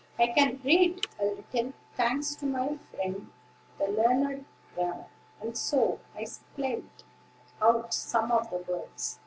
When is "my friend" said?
2.47-3.29